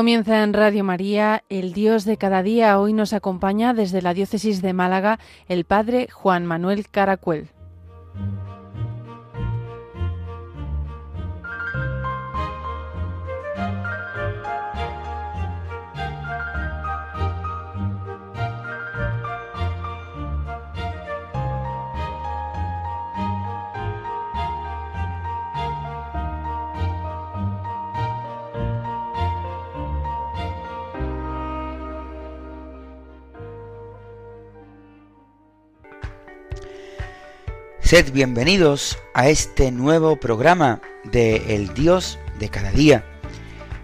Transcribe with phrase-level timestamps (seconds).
[0.00, 2.80] Comienza en Radio María, el Dios de cada día.
[2.80, 7.50] Hoy nos acompaña desde la diócesis de Málaga el Padre Juan Manuel Caracuel.
[37.90, 43.04] Sed bienvenidos a este nuevo programa de El Dios de cada día,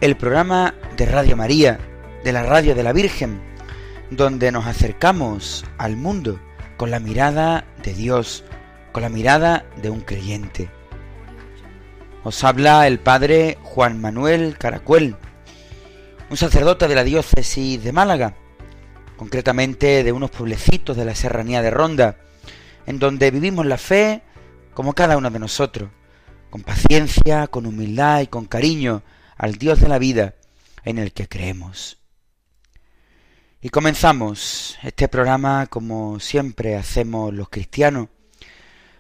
[0.01, 1.81] el programa de Radio María,
[2.23, 3.41] de la Radio de la Virgen,
[4.13, 6.39] donde nos acercamos al mundo
[6.77, 8.45] con la mirada de Dios,
[8.93, 10.71] con la mirada de un creyente.
[12.23, 15.17] Os habla el Padre Juan Manuel Caracuel,
[16.31, 18.37] un sacerdote de la diócesis de Málaga,
[19.17, 22.19] concretamente de unos pueblecitos de la serranía de Ronda,
[22.87, 24.23] en donde vivimos la fe
[24.75, 25.91] como cada uno de nosotros,
[26.51, 29.03] con paciencia, con humildad y con cariño
[29.37, 30.35] al Dios de la vida
[30.85, 31.99] en el que creemos.
[33.61, 38.09] Y comenzamos este programa como siempre hacemos los cristianos,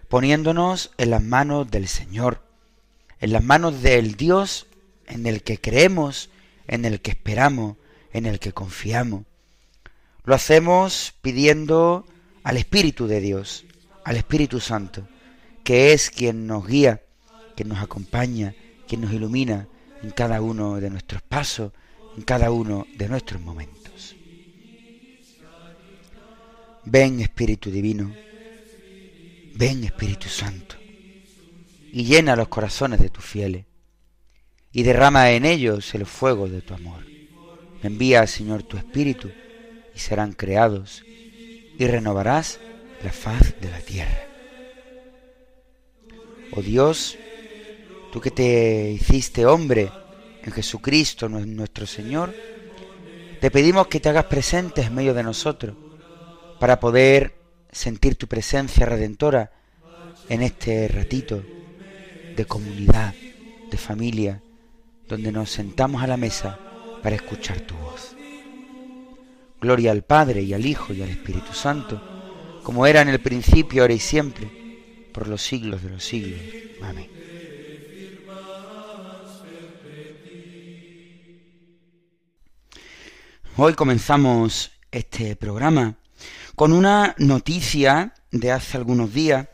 [0.09, 2.43] poniéndonos en las manos del Señor,
[3.21, 4.67] en las manos del Dios
[5.06, 6.31] en el que creemos,
[6.67, 7.77] en el que esperamos,
[8.12, 9.23] en el que confiamos.
[10.25, 12.06] Lo hacemos pidiendo
[12.43, 13.65] al Espíritu de Dios,
[14.07, 15.09] al Espíritu Santo,
[15.65, 17.03] que es quien nos guía,
[17.57, 18.55] quien nos acompaña,
[18.87, 19.67] quien nos ilumina
[20.01, 21.73] en cada uno de nuestros pasos,
[22.17, 24.15] en cada uno de nuestros momentos.
[26.84, 28.15] Ven Espíritu Divino,
[29.56, 30.77] ven Espíritu Santo,
[31.93, 33.65] y llena los corazones de tus fieles,
[34.71, 37.05] y derrama en ellos el fuego de tu amor.
[37.83, 39.33] Envía, Señor, tu Espíritu,
[39.93, 41.03] y serán creados,
[41.77, 42.61] y renovarás
[43.03, 44.27] la faz de la tierra.
[46.53, 47.19] Oh Dios,
[48.12, 49.91] tú que te hiciste hombre
[50.43, 52.34] en Jesucristo nuestro Señor,
[53.41, 55.77] te pedimos que te hagas presente en medio de nosotros
[56.59, 57.34] para poder
[57.71, 59.53] sentir tu presencia redentora
[60.28, 61.43] en este ratito
[62.34, 63.15] de comunidad,
[63.71, 64.43] de familia,
[65.09, 66.59] donde nos sentamos a la mesa
[67.03, 68.17] para escuchar tu voz.
[69.61, 72.16] Gloria al Padre y al Hijo y al Espíritu Santo
[72.66, 74.50] como era en el principio, ahora y siempre,
[75.12, 76.41] por los siglos de los siglos.
[76.82, 77.09] Amén.
[83.56, 85.94] Hoy comenzamos este programa
[86.56, 89.47] con una noticia de hace algunos días,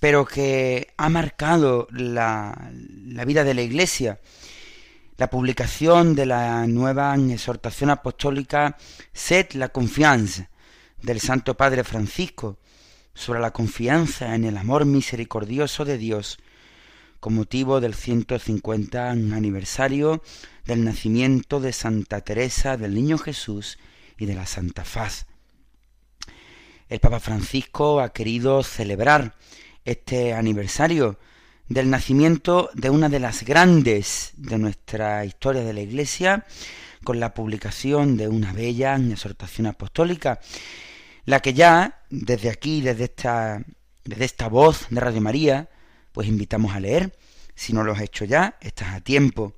[0.00, 4.18] pero que ha marcado la, la vida de la Iglesia.
[5.18, 8.78] La publicación de la nueva exhortación apostólica
[9.12, 10.48] Sed la confianza,
[11.06, 12.58] del Santo Padre Francisco
[13.14, 16.36] sobre la confianza en el amor misericordioso de Dios
[17.20, 20.20] con motivo del 150 aniversario
[20.64, 23.78] del nacimiento de Santa Teresa del Niño Jesús
[24.18, 25.26] y de la Santa Faz.
[26.88, 29.36] El Papa Francisco ha querido celebrar
[29.84, 31.20] este aniversario
[31.68, 36.46] del nacimiento de una de las grandes de nuestra historia de la Iglesia
[37.04, 40.40] con la publicación de una bella exhortación apostólica
[41.26, 43.62] la que ya desde aquí, desde esta,
[44.04, 45.68] desde esta voz de Radio María,
[46.12, 47.12] pues invitamos a leer.
[47.54, 49.54] Si no lo has hecho ya, estás a tiempo.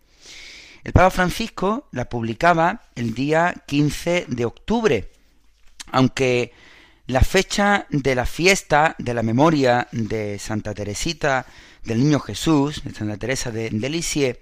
[0.82, 5.10] El Papa Francisco la publicaba el día 15 de octubre,
[5.92, 6.52] aunque
[7.06, 11.46] la fecha de la fiesta de la memoria de Santa Teresita
[11.84, 14.38] del Niño Jesús, de Santa Teresa de, de Lisieux,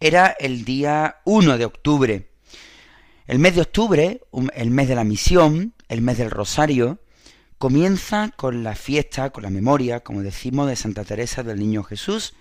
[0.00, 2.28] era el día 1 de octubre.
[3.26, 4.20] El mes de octubre,
[4.54, 6.98] el mes de la misión, el mes del Rosario,
[7.58, 12.34] comienza con la fiesta, con la memoria, como decimos, de Santa Teresa del Niño Jesús,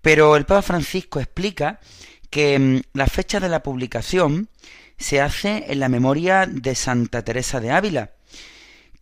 [0.00, 1.80] pero el Papa Francisco explica
[2.30, 4.48] que mm, la fecha de la publicación
[4.98, 8.12] se hace en la memoria de Santa Teresa de Ávila,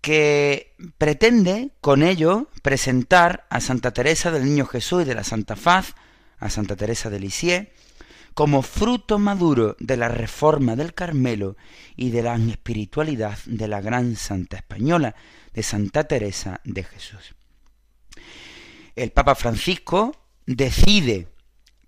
[0.01, 5.57] que pretende con ello presentar a Santa Teresa del Niño Jesús y de la Santa
[5.57, 5.95] Faz,
[6.39, 7.69] a Santa Teresa de Lisieux,
[8.35, 11.57] como fruto maduro de la reforma del Carmelo
[11.97, 15.15] y de la espiritualidad de la gran santa española,
[15.53, 17.35] de Santa Teresa de Jesús.
[18.95, 20.15] El Papa Francisco
[20.47, 21.29] decide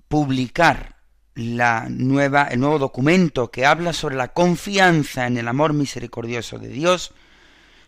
[0.09, 0.97] publicar
[1.35, 6.69] la nueva, el nuevo documento que habla sobre la confianza en el amor misericordioso de
[6.69, 7.12] Dios,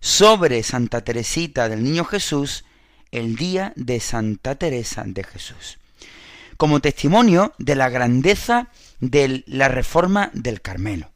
[0.00, 2.64] sobre Santa Teresita del Niño Jesús,
[3.10, 5.78] el día de Santa Teresa de Jesús.
[6.56, 8.68] Como testimonio de la grandeza
[9.00, 11.10] de la reforma del Carmelo.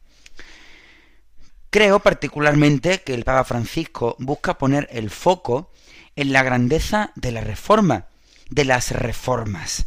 [1.69, 5.71] Creo particularmente que el Papa Francisco busca poner el foco
[6.15, 8.05] en la grandeza de la reforma,
[8.49, 9.85] de las reformas.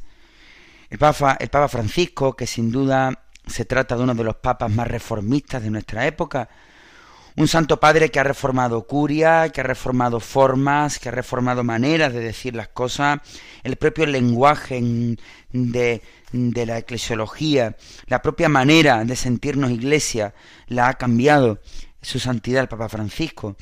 [0.90, 4.70] El Papa, el Papa Francisco, que sin duda se trata de uno de los papas
[4.70, 6.48] más reformistas de nuestra época,
[7.36, 12.12] un santo padre que ha reformado curia, que ha reformado formas, que ha reformado maneras
[12.12, 13.20] de decir las cosas,
[13.62, 14.82] el propio lenguaje
[15.52, 16.02] de,
[16.32, 17.76] de la eclesiología,
[18.06, 20.34] la propia manera de sentirnos iglesia,
[20.68, 21.60] la ha cambiado
[22.02, 23.56] su santidad el Papa Francisco.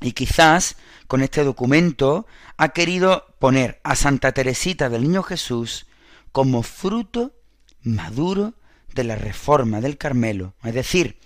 [0.00, 5.86] Y quizás con este documento ha querido poner a Santa Teresita del Niño Jesús
[6.32, 7.32] como fruto
[7.82, 8.54] maduro
[8.94, 11.18] de la reforma del Carmelo, es decir,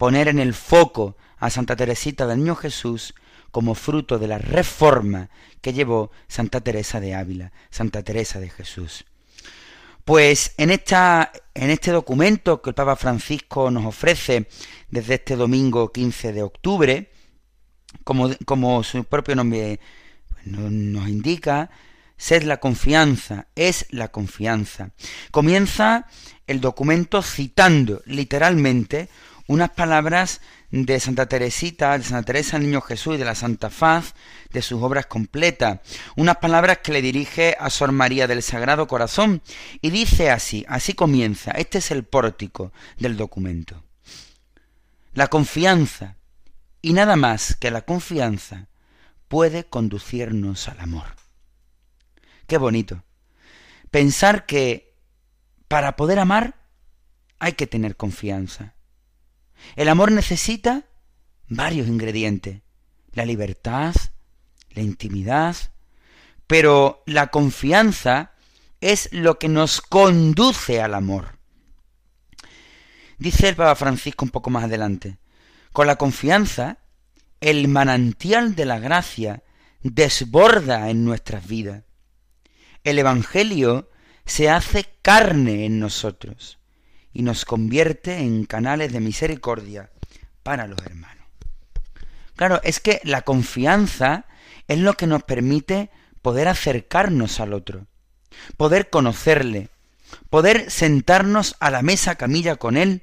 [0.00, 3.12] poner en el foco a Santa Teresita del Niño Jesús
[3.50, 5.28] como fruto de la reforma
[5.60, 9.04] que llevó Santa Teresa de Ávila, Santa Teresa de Jesús.
[10.06, 14.48] Pues en, esta, en este documento que el Papa Francisco nos ofrece
[14.88, 17.10] desde este domingo 15 de octubre,
[18.02, 19.80] como, como su propio nombre
[20.30, 21.68] pues, nos indica,
[22.16, 24.92] sed la confianza, es la confianza.
[25.30, 26.06] Comienza
[26.46, 29.10] el documento citando literalmente
[29.50, 33.68] unas palabras de Santa Teresita, de Santa Teresa el Niño Jesús y de la Santa
[33.68, 34.14] Faz,
[34.52, 35.80] de sus obras completas,
[36.14, 39.42] unas palabras que le dirige a Sor María del Sagrado Corazón,
[39.80, 43.82] y dice así, así comienza, este es el pórtico del documento.
[45.14, 46.14] La confianza,
[46.80, 48.68] y nada más que la confianza,
[49.26, 51.16] puede conducirnos al amor.
[52.46, 53.02] Qué bonito.
[53.90, 54.94] Pensar que
[55.66, 56.54] para poder amar
[57.40, 58.74] hay que tener confianza.
[59.76, 60.84] El amor necesita
[61.48, 62.62] varios ingredientes.
[63.12, 63.94] La libertad,
[64.70, 65.56] la intimidad,
[66.46, 68.32] pero la confianza
[68.80, 71.38] es lo que nos conduce al amor.
[73.18, 75.18] Dice el Papa Francisco un poco más adelante,
[75.72, 76.78] con la confianza,
[77.40, 79.42] el manantial de la gracia
[79.82, 81.84] desborda en nuestras vidas.
[82.84, 83.90] El Evangelio
[84.24, 86.59] se hace carne en nosotros
[87.12, 89.90] y nos convierte en canales de misericordia
[90.42, 91.24] para los hermanos.
[92.36, 94.26] Claro, es que la confianza
[94.68, 95.90] es lo que nos permite
[96.22, 97.86] poder acercarnos al otro,
[98.56, 99.68] poder conocerle,
[100.30, 103.02] poder sentarnos a la mesa camilla con él.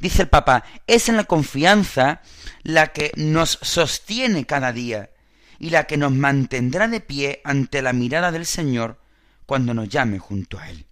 [0.00, 2.22] Dice el Papa, es en la confianza
[2.62, 5.10] la que nos sostiene cada día
[5.58, 9.00] y la que nos mantendrá de pie ante la mirada del Señor
[9.46, 10.87] cuando nos llame junto a Él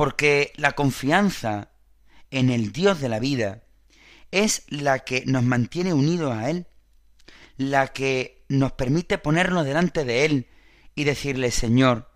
[0.00, 1.72] porque la confianza
[2.30, 3.64] en el Dios de la vida
[4.30, 6.66] es la que nos mantiene unidos a Él,
[7.58, 10.46] la que nos permite ponernos delante de Él
[10.94, 12.10] y decirle, Señor,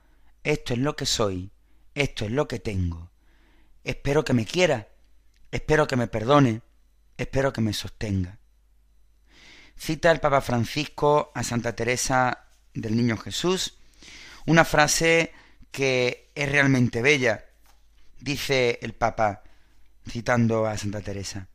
[0.45, 1.51] esto es lo que soy,
[1.95, 3.11] esto es lo que tengo.
[3.83, 4.89] Espero que me quiera,
[5.53, 6.63] espero que me perdone,
[7.19, 8.39] espero que me sostenga.
[9.77, 13.77] Cita el Papa Francisco a Santa Teresa del Niño Jesús,
[14.47, 15.35] una frase
[15.71, 17.45] que es realmente bella
[18.25, 19.43] Dice el Papa,
[20.09, 21.49] citando a Santa Teresa,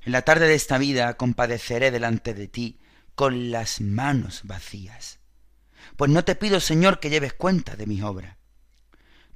[0.00, 2.80] en la tarde de esta vida compadeceré delante de ti
[3.14, 5.20] con las manos vacías.
[5.96, 8.36] Pues no te pido, Señor, que lleves cuenta de mis obras.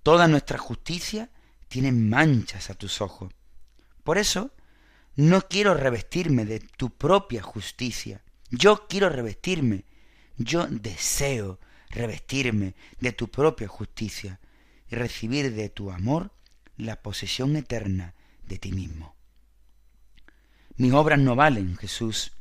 [0.03, 1.31] Toda nuestra justicia
[1.69, 3.33] tiene manchas a tus ojos.
[4.03, 4.51] Por eso,
[5.15, 8.25] no quiero revestirme de tu propia justicia.
[8.51, 9.85] Yo quiero revestirme,
[10.37, 14.41] yo deseo revestirme de tu propia justicia
[14.89, 16.33] y recibir de tu amor
[16.77, 18.15] la posesión eterna
[18.47, 19.15] de ti mismo.
[20.77, 22.33] Mis obras no valen, Jesús.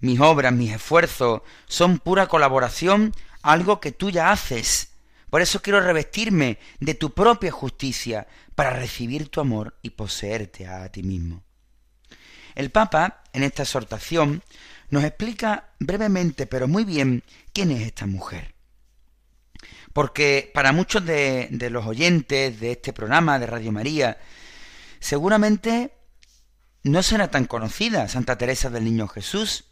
[0.00, 4.90] Mis obras, mis esfuerzos son pura colaboración algo que tú ya haces.
[5.30, 10.90] Por eso quiero revestirme de tu propia justicia para recibir tu amor y poseerte a
[10.90, 11.42] ti mismo.
[12.54, 14.42] El Papa, en esta exhortación,
[14.90, 18.54] nos explica brevemente, pero muy bien, quién es esta mujer.
[19.92, 24.18] Porque para muchos de, los oyentes de este programa de Radio María,
[25.00, 25.92] seguramente
[26.82, 29.64] no será tan conocida Santa Teresa del Niño Jesús,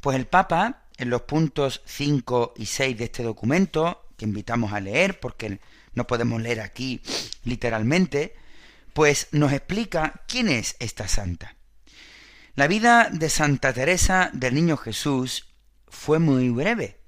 [0.00, 4.80] pues el Papa, en los puntos 5 y 6 de este documento, que invitamos a
[4.80, 5.60] leer porque
[5.94, 7.02] no podemos leer aquí
[7.44, 8.34] literalmente,
[8.92, 11.56] pues nos explica quién es esta santa.
[12.54, 15.46] La vida de Santa Teresa del Niño Jesús
[15.88, 16.98] fue muy breve,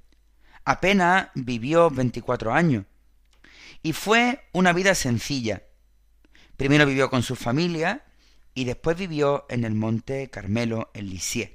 [0.68, 2.84] apenas vivió 24 años.
[3.82, 5.62] Y fue una vida sencilla.
[6.58, 8.04] Primero vivió con su familia
[8.52, 11.52] y después vivió en el monte Carmelo en Lisieux.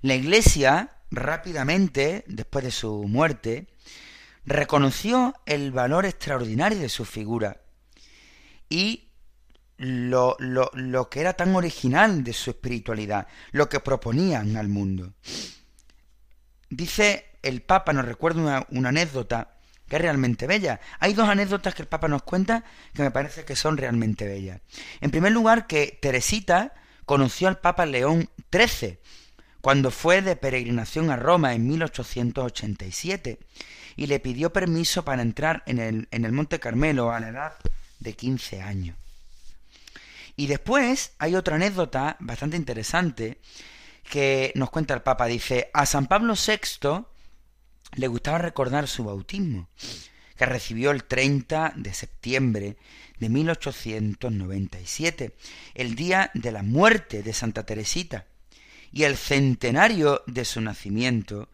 [0.00, 3.66] La iglesia rápidamente, después de su muerte,
[4.44, 7.62] reconoció el valor extraordinario de su figura
[8.68, 9.08] y
[9.76, 15.14] lo, lo, lo, que era tan original de su espiritualidad, lo que proponían al mundo.
[16.68, 19.54] Dice el Papa, nos recuerda una, anécdota
[19.88, 20.80] que es realmente bella.
[20.98, 24.60] Hay dos anécdotas que el Papa nos cuenta que me parece que son realmente bellas.
[25.00, 26.74] En primer lugar, que Teresita
[27.06, 28.98] conoció al Papa León XIII
[29.60, 33.38] cuando fue de peregrinación a Roma en 1887
[33.96, 37.52] y le pidió permiso para entrar en el Monte Carmelo a la edad
[37.98, 38.96] de 15 años.
[40.36, 43.42] Y después hay otra anécdota bastante interesante
[44.08, 45.26] que nos cuenta el Papa.
[45.26, 47.04] Dice, a San Pablo VI
[47.92, 49.68] le gustaba recordar su bautismo,
[50.36, 52.76] que recibió el 30 de septiembre
[53.18, 55.34] de 1897,
[55.74, 58.26] el día de la muerte de Santa Teresita,
[58.92, 61.48] y el centenario de su nacimiento,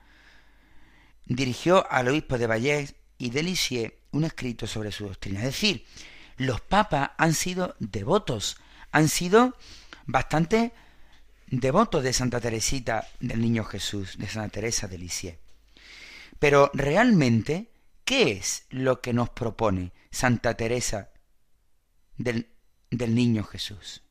[1.26, 5.40] dirigió al obispo de Vallès y de Lisieux un escrito sobre su doctrina.
[5.40, 5.84] Es decir,
[6.36, 8.56] los papas han sido devotos,
[8.92, 9.56] han sido
[10.06, 10.72] bastante
[11.48, 15.38] devotos de Santa Teresita del Niño Jesús, de Santa Teresa de Lisieux.
[16.38, 17.70] Pero realmente,
[18.04, 21.10] ¿qué es lo que nos propone Santa Teresa
[22.16, 22.48] del,
[22.90, 24.02] del Niño Jesús?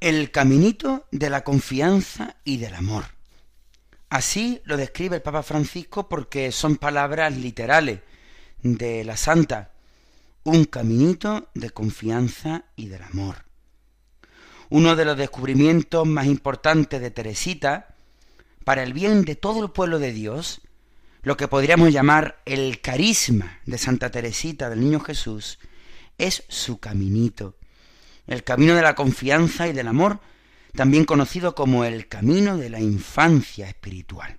[0.00, 3.04] El caminito de la confianza y del amor.
[4.08, 8.00] Así lo describe el Papa Francisco porque son palabras literales
[8.62, 9.72] de la Santa
[10.48, 13.44] un caminito de confianza y del amor.
[14.70, 17.94] Uno de los descubrimientos más importantes de Teresita,
[18.64, 20.60] para el bien de todo el pueblo de Dios,
[21.22, 25.58] lo que podríamos llamar el carisma de Santa Teresita del Niño Jesús,
[26.16, 27.56] es su caminito,
[28.26, 30.20] el camino de la confianza y del amor,
[30.74, 34.38] también conocido como el camino de la infancia espiritual.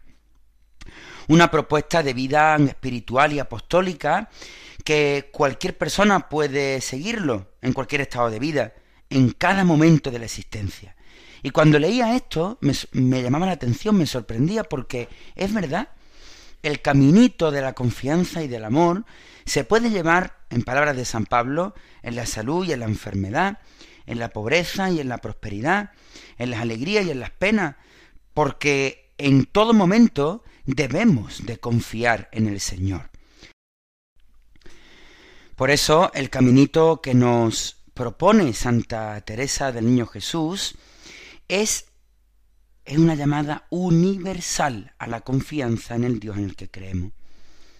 [1.28, 4.30] Una propuesta de vida espiritual y apostólica
[4.90, 8.74] que cualquier persona puede seguirlo en cualquier estado de vida,
[9.12, 10.96] en cada momento de la existencia.
[11.44, 15.90] Y cuando leía esto me, llamaba la atención, me sorprendía porque es verdad,
[16.64, 19.06] el caminito de la confianza y del amor
[19.46, 23.60] se puede llevar, en palabras de San Pablo, en la salud y en la enfermedad,
[24.08, 25.92] en la pobreza y en la prosperidad,
[26.40, 27.76] en las alegrías y en las penas,
[28.34, 33.12] porque en todo momento debemos de confiar en el Señor.
[35.60, 40.76] Por eso el caminito que nos propone Santa Teresa del Niño Jesús
[41.50, 41.88] es,
[42.86, 47.12] es una llamada universal a la confianza en el Dios en el que creemos.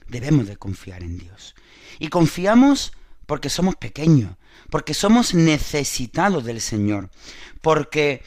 [0.10, 1.56] Debemos de confiar en Dios.
[2.00, 2.92] Y confiamos
[3.26, 4.36] porque somos pequeños,
[4.70, 7.10] porque somos necesitados del Señor,
[7.62, 8.24] porque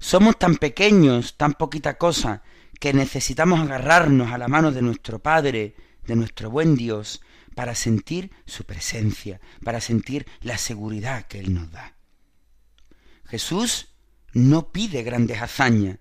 [0.00, 2.42] somos tan pequeños, tan poquita cosa,
[2.80, 7.20] que necesitamos agarrarnos a la mano de nuestro Padre, de nuestro buen Dios,
[7.58, 11.96] para sentir su presencia, para sentir la seguridad que Él nos da.
[13.26, 13.88] Jesús
[14.32, 15.98] no pide grandes hazañas,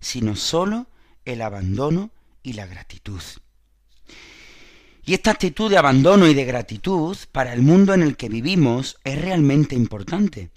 [0.00, 0.86] sino sólo
[1.26, 2.10] el abandono
[2.42, 3.20] y la gratitud.
[5.04, 8.96] Y esta actitud de abandono y de gratitud para el mundo en el que vivimos
[9.04, 10.48] es realmente importante,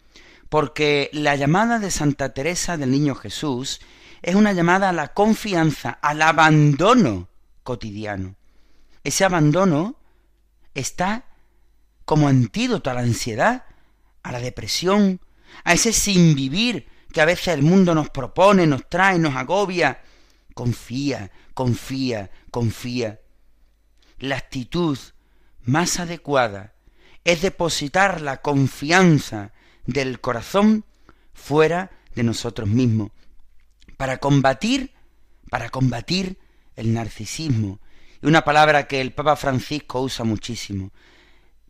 [0.47, 3.81] porque la llamada de Santa Teresa del Niño Jesús
[4.21, 7.27] es una llamada a la confianza, al abandono
[7.63, 8.37] cotidiano.
[9.03, 9.96] Ese abandono
[10.79, 11.25] está
[12.05, 13.65] como antídoto a la ansiedad,
[14.23, 15.19] a la depresión,
[15.63, 20.01] a ese sin vivir que a veces el mundo nos propone, nos trae, nos agobia.
[20.53, 23.19] Confía, confía, confía.
[24.19, 24.97] La actitud
[25.63, 26.73] más adecuada
[27.23, 29.51] es depositar la confianza
[29.85, 30.85] del corazón
[31.33, 33.11] fuera de nosotros mismos,
[33.95, 34.93] para combatir,
[35.49, 36.39] para combatir
[36.75, 37.79] el narcisismo,
[38.21, 40.91] una palabra que el Papa Francisco usa muchísimo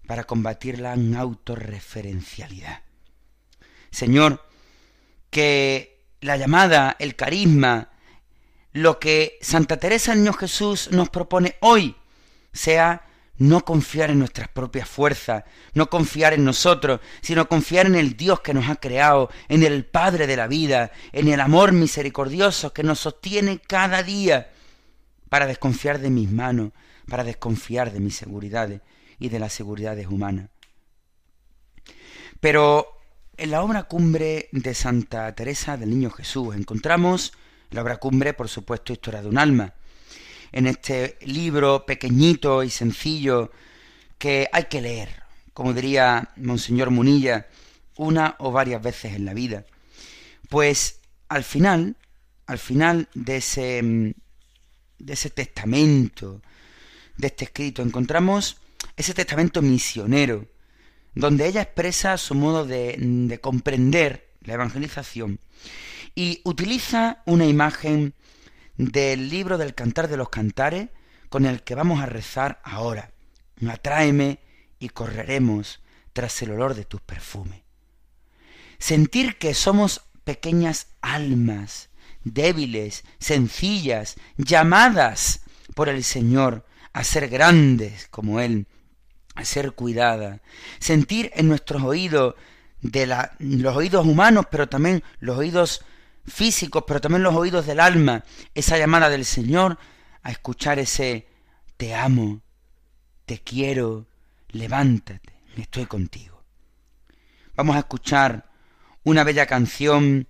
[0.06, 2.82] para combatir la autorreferencialidad.
[3.92, 4.46] Señor,
[5.30, 7.90] que la llamada, el carisma,
[8.72, 11.96] lo que Santa Teresa del Niño Jesús nos propone hoy
[12.54, 13.04] sea
[13.38, 18.40] no confiar en nuestras propias fuerzas, no confiar en nosotros, sino confiar en el Dios
[18.42, 22.84] que nos ha creado, en el Padre de la vida, en el amor misericordioso que
[22.84, 24.52] nos sostiene cada día
[25.30, 26.72] para desconfiar de mis manos,
[27.08, 28.82] para desconfiar de mis seguridades
[29.20, 30.50] y de las seguridades humanas.
[32.40, 33.00] Pero
[33.38, 37.34] en la obra cumbre de Santa Teresa del Niño Jesús encontramos
[37.72, 39.74] la obra cumbre, por supuesto, Historia de un alma.
[40.52, 43.52] En este libro pequeñito y sencillo
[44.18, 47.48] que hay que leer, como diría Monseñor Munilla,
[47.98, 49.66] una o varias veces en la vida.
[50.50, 51.98] Pues al final,
[52.46, 54.16] al final de ese,
[55.00, 56.42] de ese testamento,
[57.18, 58.58] de este escrito, encontramos
[58.96, 60.48] ese testamento misionero,
[61.16, 65.40] donde ella expresa su modo de, de comprender la evangelización
[66.16, 68.14] y utiliza una imagen
[68.78, 70.90] del libro del Cantar de los Cantares
[71.30, 73.12] con el que vamos a rezar ahora.
[73.68, 74.40] Atráeme
[74.80, 75.82] y correremos
[76.14, 77.62] tras el olor de tus perfumes.
[78.80, 81.87] Sentir que somos pequeñas almas,
[82.34, 85.42] débiles, sencillas, llamadas
[85.76, 88.68] por el Señor a ser grandes como Él,
[89.36, 90.42] a ser cuidada.
[90.80, 92.36] Sentir en nuestros oídos,
[92.82, 95.84] de la, los oídos humanos, pero también los oídos
[96.26, 99.78] físicos, pero también los oídos del alma, esa llamada del Señor
[100.24, 101.28] a escuchar ese
[101.78, 102.42] te amo,
[103.26, 104.08] te quiero,
[104.50, 106.44] levántate, estoy contigo.
[107.56, 108.50] Vamos a escuchar
[109.04, 110.28] una bella canción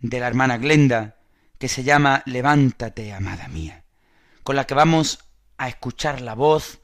[0.00, 1.16] de la hermana Glenda
[1.62, 3.84] que se llama Levántate, amada mía,
[4.42, 5.20] con la que vamos
[5.58, 6.80] a escuchar la voz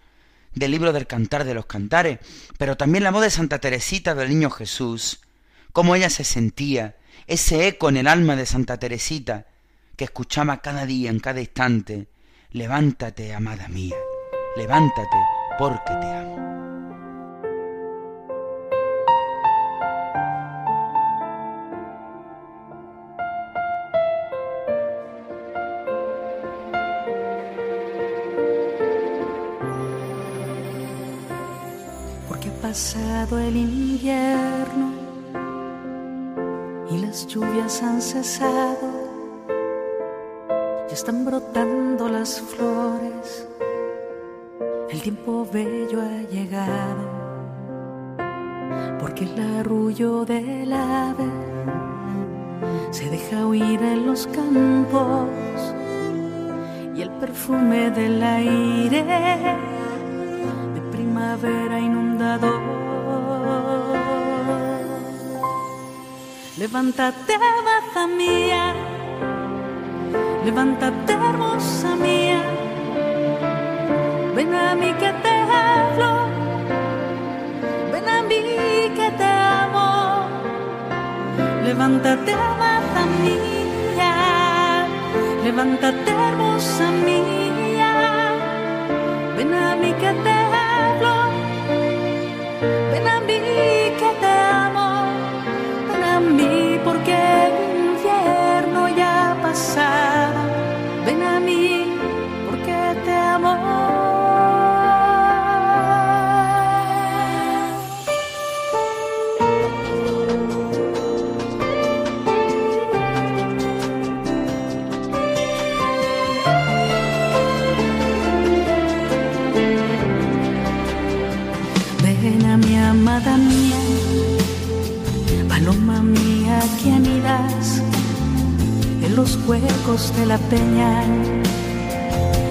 [0.54, 2.20] del libro del Cantar de los Cantares,
[2.58, 5.20] pero también la voz de Santa Teresita del Niño Jesús,
[5.72, 6.94] cómo ella se sentía,
[7.26, 9.46] ese eco en el alma de Santa Teresita
[9.96, 12.06] que escuchaba cada día, en cada instante,
[12.52, 13.96] levántate, amada mía,
[14.56, 15.16] levántate
[15.58, 16.97] porque te amo.
[32.68, 34.92] Pasado el invierno
[36.90, 38.90] y las lluvias han cesado,
[40.86, 43.48] ya están brotando las flores.
[44.90, 47.08] El tiempo bello ha llegado,
[49.00, 51.30] porque el arrullo del ave
[52.90, 55.30] se deja oír en los campos
[56.94, 59.06] y el perfume del aire
[61.40, 62.60] primavera inundador.
[66.58, 68.74] Levántate, baza mía,
[70.44, 72.42] levántate, hermosa mía
[74.34, 76.28] Ven a mí que te hablo,
[77.92, 78.40] ven a mí
[78.96, 80.26] que te amo.
[81.64, 84.86] Levántate, amada mía,
[85.44, 87.92] levántate, hermosa mía.
[89.36, 90.47] Ven a mí que te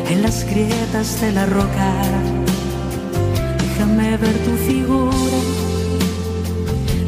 [0.09, 1.93] en las grietas de la roca.
[3.57, 5.39] Déjame ver tu figura,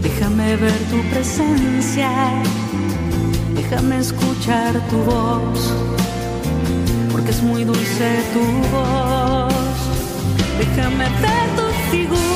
[0.01, 2.09] déjame ver tu presencia,
[3.55, 5.73] déjame escuchar tu voz,
[7.11, 9.53] porque es muy dulce tu voz.
[10.57, 12.29] Déjame ver tu figura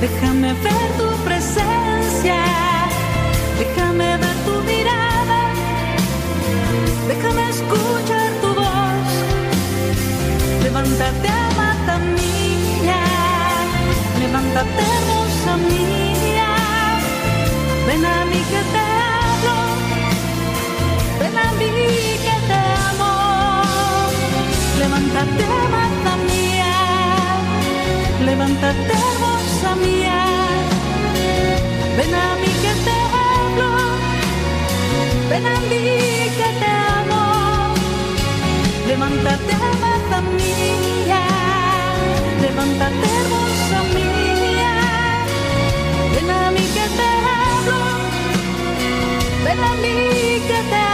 [0.00, 2.40] Déjame ver tu presencia,
[3.58, 5.07] déjame ver tu mirada,
[35.38, 35.84] ven a mí
[36.38, 37.74] que te amo.
[38.88, 41.22] Levántate, amada mía,
[42.42, 44.74] levántate, hermosa mía.
[46.14, 47.80] Ven a mí que te hablo,
[49.44, 49.96] ven a mí
[50.48, 50.87] que te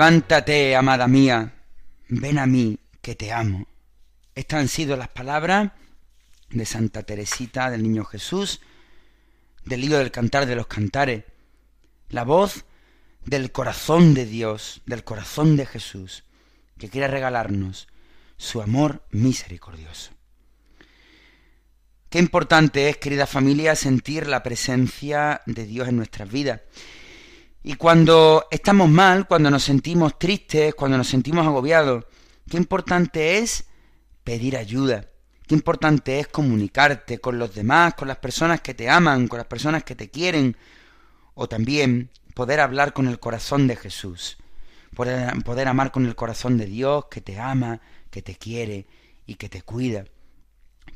[0.00, 1.52] Levántate, amada mía,
[2.08, 3.66] ven a mí, que te amo.
[4.34, 5.72] Estas han sido las palabras
[6.48, 8.62] de Santa Teresita del Niño Jesús,
[9.62, 11.24] del libro del Cantar de los Cantares,
[12.08, 12.64] la voz
[13.26, 16.24] del corazón de Dios, del corazón de Jesús,
[16.78, 17.86] que quiere regalarnos
[18.38, 20.12] su amor misericordioso.
[22.08, 26.62] Qué importante es, querida familia, sentir la presencia de Dios en nuestras vidas.
[27.62, 32.04] Y cuando estamos mal, cuando nos sentimos tristes, cuando nos sentimos agobiados,
[32.48, 33.64] qué importante es
[34.24, 35.06] pedir ayuda.
[35.46, 39.48] Qué importante es comunicarte con los demás, con las personas que te aman, con las
[39.48, 40.56] personas que te quieren,
[41.34, 44.38] o también poder hablar con el corazón de Jesús,
[44.94, 48.86] poder, poder amar con el corazón de Dios que te ama, que te quiere
[49.26, 50.04] y que te cuida.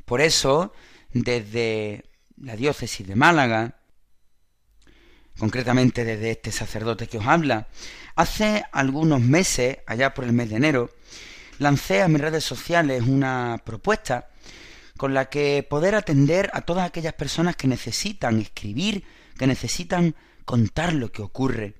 [0.05, 0.73] Por eso,
[1.11, 2.05] desde
[2.37, 3.79] la diócesis de Málaga,
[5.37, 7.67] concretamente desde este sacerdote que os habla.
[8.15, 10.89] Hace algunos meses, allá por el mes de enero,
[11.59, 14.29] lancé a mis redes sociales una propuesta
[14.97, 19.03] con la que poder atender a todas aquellas personas que necesitan escribir,
[19.37, 21.73] que necesitan contar lo que ocurre.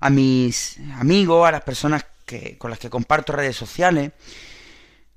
[0.00, 4.12] A mis amigos, a las personas que, con las que comparto redes sociales,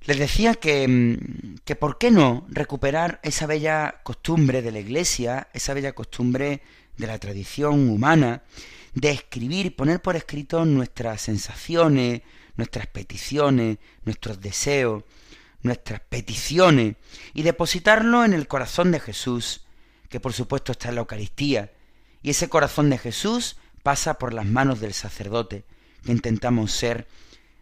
[0.05, 5.49] les decía que, mm, que por qué no recuperar esa bella costumbre de la Iglesia,
[5.53, 6.61] esa bella costumbre
[6.99, 8.43] de la tradición humana,
[8.93, 12.21] de escribir poner por escrito nuestras sensaciones,
[12.55, 15.05] nuestras peticiones, nuestros deseos,
[15.63, 16.97] nuestras peticiones,
[17.33, 19.61] y depositarlo en el corazón de Jesús,
[20.09, 21.71] que por supuesto está en la Eucaristía,
[22.21, 25.63] y ese corazón de Jesús pasa por las manos del sacerdote,
[26.03, 27.07] que intentamos ser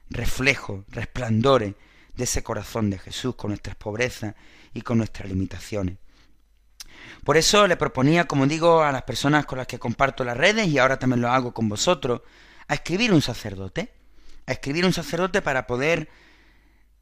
[0.10, 1.76] reflejo, resplandores
[2.16, 4.34] de ese corazón de Jesús con nuestras pobrezas
[4.74, 5.98] y con nuestras limitaciones.
[7.24, 10.68] Por eso le proponía, como digo, a las personas con las que comparto las redes,
[10.68, 12.22] y ahora también lo hago con vosotros,
[12.68, 13.94] a escribir un sacerdote,
[14.46, 16.10] a escribir un sacerdote para poder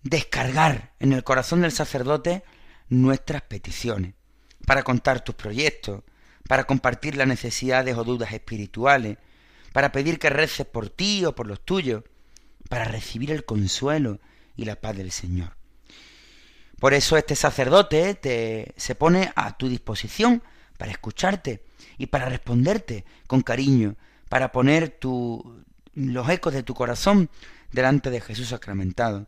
[0.01, 2.43] descargar en el corazón del sacerdote
[2.89, 4.13] nuestras peticiones,
[4.65, 6.03] para contar tus proyectos,
[6.47, 9.17] para compartir las necesidades o dudas espirituales,
[9.73, 12.03] para pedir que reces por ti o por los tuyos,
[12.69, 14.19] para recibir el consuelo
[14.55, 15.57] y la paz del Señor.
[16.85, 20.43] Por eso este sacerdote te, se pone a tu disposición
[20.77, 21.63] para escucharte
[21.97, 23.95] y para responderte con cariño,
[24.29, 24.99] para poner
[25.95, 27.31] los ecos de tu corazón
[27.71, 29.25] delante de Jesús sacramentado.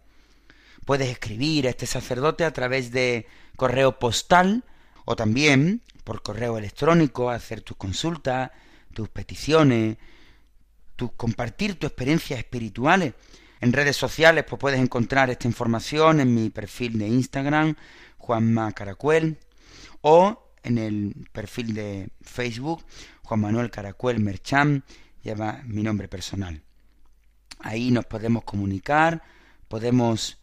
[0.86, 4.64] Puedes escribir a este sacerdote a través de correo postal
[5.06, 8.52] o también por correo electrónico, hacer tus consultas,
[8.94, 9.98] tus peticiones,
[10.96, 13.16] tu, compartir tus experiencias espirituales
[13.60, 17.76] en redes sociales pues puedes encontrar esta información en mi perfil de Instagram,
[18.18, 19.38] Juanma Caracuel,
[20.02, 22.84] o en el perfil de Facebook,
[23.24, 24.84] Juan Manuel Caracuel Merchán,
[25.24, 26.62] lleva mi nombre personal.
[27.60, 29.24] Ahí nos podemos comunicar,
[29.68, 30.38] podemos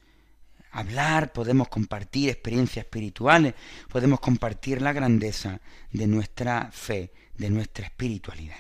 [0.72, 3.55] hablar, podemos compartir experiencias espirituales,
[3.88, 5.61] podemos compartir la grandeza
[5.92, 8.57] de nuestra fe, de nuestra espiritualidad.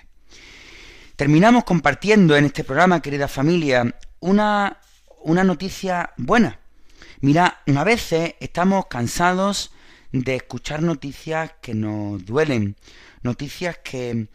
[1.16, 4.78] Terminamos compartiendo en este programa, querida familia, una,
[5.22, 6.58] una noticia buena.
[7.20, 9.70] Mira, a veces estamos cansados
[10.12, 12.76] de escuchar noticias que nos duelen,
[13.22, 14.28] noticias que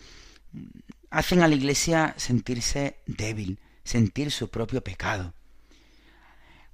[1.10, 5.34] hacen a la iglesia sentirse débil, sentir su propio pecado.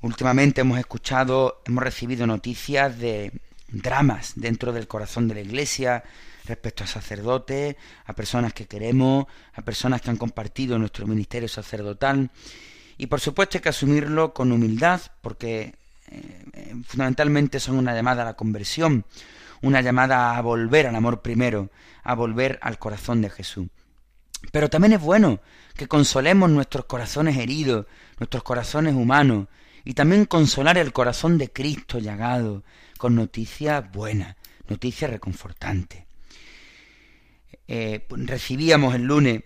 [0.02, 3.32] Últimamente hemos escuchado, hemos recibido noticias de
[3.70, 6.04] dramas dentro del corazón de la iglesia
[6.44, 12.30] respecto a sacerdotes, a personas que queremos, a personas que han compartido nuestro ministerio sacerdotal
[12.98, 15.76] y por supuesto hay que asumirlo con humildad, porque
[16.10, 19.06] eh, fundamentalmente son una llamada a la conversión,
[19.62, 21.70] una llamada a volver al amor primero,
[22.04, 23.68] a volver al corazón de Jesús.
[24.52, 25.40] Pero también es bueno
[25.76, 27.86] que consolemos nuestros corazones heridos,
[28.20, 29.48] nuestros corazones humanos,
[29.84, 32.64] y también consolar el corazón de Cristo llagado
[32.98, 34.36] con noticias buenas,
[34.68, 36.04] noticias reconfortantes.
[37.68, 39.44] Eh, recibíamos el lunes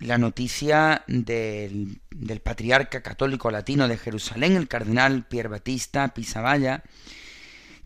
[0.00, 2.00] la noticia del,
[2.42, 6.82] patriarca católico latino de Jerusalén, el cardenal Pierre Batista Pisavalla,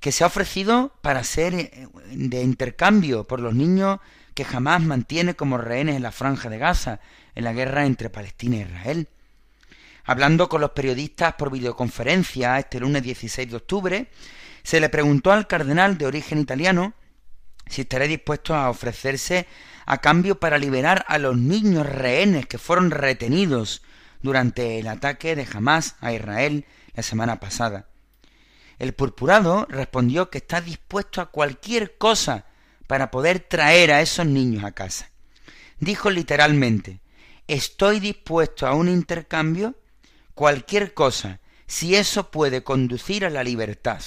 [0.00, 4.00] que se ha ofrecido para ser eh, de intercambio por los niños
[4.34, 7.00] que jamás mantiene como rehenes en la franja de Gaza,
[7.34, 9.08] en la guerra entre Palestina e Israel.
[10.04, 14.08] Hablando con los periodistas por videoconferencia este lunes 16 de octubre,
[14.62, 16.94] se le preguntó al cardenal de origen italiano
[17.68, 19.46] si estaría dispuesto a ofrecerse
[19.86, 23.82] a cambio para liberar a los niños rehenes que fueron retenidos
[24.22, 26.64] durante el ataque de Hamas a Israel
[26.94, 27.86] la semana pasada.
[28.78, 32.46] El purpurado respondió que está dispuesto a cualquier cosa
[32.86, 35.10] para poder traer a esos niños a casa.
[35.78, 37.00] Dijo literalmente,
[37.48, 39.74] estoy dispuesto a un intercambio,
[40.34, 44.00] cualquier cosa, si eso puede conducir a la libertad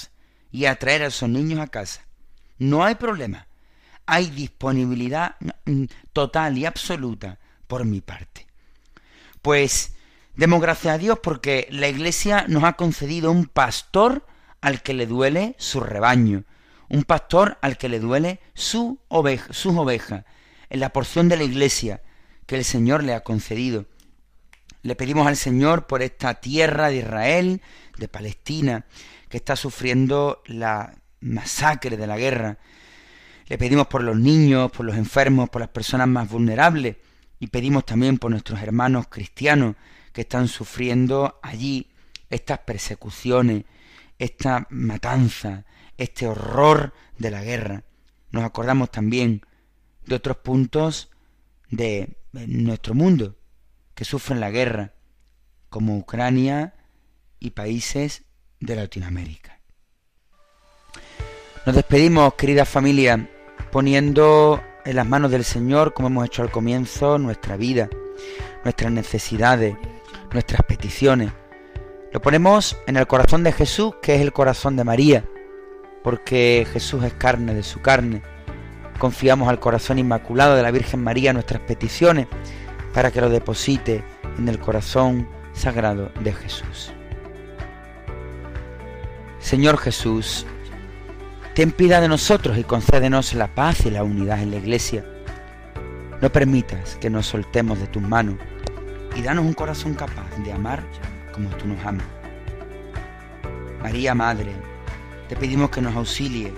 [0.52, 2.06] y a traer a esos niños a casa.
[2.58, 3.48] No hay problema.
[4.06, 5.36] Hay disponibilidad
[6.14, 8.48] total y absoluta por mi parte.
[9.42, 9.96] Pues
[10.36, 14.26] demos gracias a Dios porque la Iglesia nos ha concedido un pastor
[14.62, 16.44] al que le duele su rebaño,
[16.90, 20.26] un pastor al que le duele su oveja, sus ovejas,
[20.70, 22.02] en la porción de la Iglesia
[22.46, 23.86] que el Señor le ha concedido.
[24.82, 27.62] Le pedimos al Señor por esta tierra de Israel,
[27.98, 28.86] de Palestina,
[29.30, 32.60] que está sufriendo la masacre de la guerra.
[33.48, 36.98] Le pedimos por los niños, por los enfermos, por las personas más vulnerables
[37.40, 39.76] y pedimos también por nuestros hermanos cristianos
[40.14, 41.92] que están sufriendo allí
[42.30, 43.66] estas persecuciones,
[44.18, 45.66] esta matanza,
[45.98, 47.84] este horror de la guerra.
[48.32, 49.46] Nos acordamos también
[50.06, 51.10] de otros puntos
[51.70, 53.38] de nuestro mundo
[53.94, 54.94] que sufren la guerra,
[55.70, 56.74] como Ucrania
[57.40, 58.24] y países
[58.60, 59.60] de Latinoamérica.
[61.66, 63.30] Nos despedimos, querida familia,
[63.76, 67.90] poniendo en las manos del Señor, como hemos hecho al comienzo, nuestra vida,
[68.64, 69.76] nuestras necesidades,
[70.32, 71.34] nuestras peticiones.
[72.14, 75.26] Lo ponemos en el corazón de Jesús, que es el corazón de María,
[76.06, 78.22] porque Jesús es carne de su carne.
[78.98, 82.28] Confiamos al corazón inmaculado de la Virgen María nuestras peticiones
[82.94, 84.06] para que lo deposite
[84.38, 86.94] en el corazón sagrado de Jesús.
[89.40, 90.48] Señor Jesús,
[91.56, 95.06] ten piedad de nosotros y concédenos la paz y la unidad en la Iglesia.
[96.22, 98.36] No permitas que nos soltemos de tus manos
[99.16, 100.84] y danos un corazón capaz de amar
[101.32, 102.06] como tú nos amas.
[103.82, 104.52] María Madre,
[105.30, 106.54] te pedimos que nos auxilie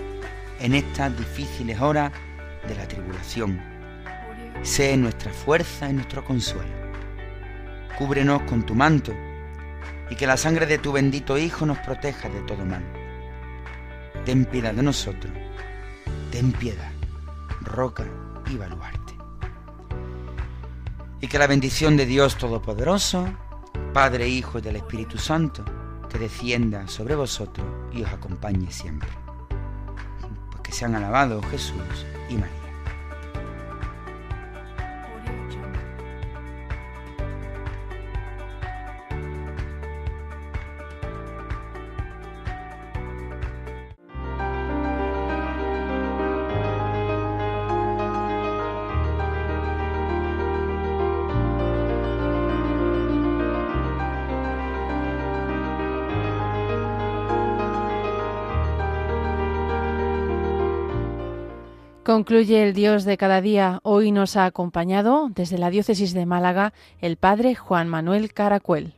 [0.58, 2.10] en estas difíciles horas
[2.66, 3.62] de la tribulación.
[4.62, 6.74] Sé nuestra fuerza y nuestro consuelo.
[7.96, 9.14] Cúbrenos con tu manto
[10.10, 12.97] y que la sangre de tu bendito Hijo nos proteja de todo mal.
[14.28, 15.32] Ten piedad de nosotros,
[16.30, 16.92] ten piedad,
[17.62, 18.04] roca
[18.50, 19.14] y baluarte.
[21.22, 23.26] Y que la bendición de Dios Todopoderoso,
[23.94, 25.64] Padre, Hijo y del Espíritu Santo,
[26.10, 29.08] que descienda sobre vosotros y os acompañe siempre.
[30.50, 32.57] Pues que sean alabados Jesús y María.
[62.08, 63.80] Concluye el Dios de cada día.
[63.82, 68.94] Hoy nos ha acompañado desde la diócesis de Málaga el Padre Juan Manuel Caracuel.